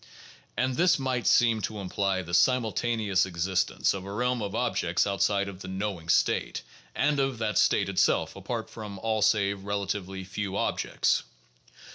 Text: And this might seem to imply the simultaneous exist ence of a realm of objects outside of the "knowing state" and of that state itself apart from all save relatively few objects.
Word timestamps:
And 0.57 0.73
this 0.77 0.97
might 0.97 1.27
seem 1.27 1.61
to 1.61 1.77
imply 1.77 2.23
the 2.23 2.33
simultaneous 2.33 3.23
exist 3.27 3.69
ence 3.69 3.93
of 3.93 4.03
a 4.03 4.11
realm 4.11 4.41
of 4.41 4.55
objects 4.55 5.05
outside 5.05 5.47
of 5.47 5.61
the 5.61 5.67
"knowing 5.67 6.09
state" 6.09 6.63
and 6.95 7.19
of 7.19 7.37
that 7.37 7.59
state 7.59 7.87
itself 7.87 8.35
apart 8.35 8.67
from 8.67 8.97
all 8.97 9.21
save 9.21 9.63
relatively 9.63 10.23
few 10.23 10.57
objects. 10.57 11.21